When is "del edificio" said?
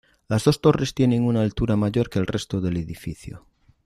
2.59-3.45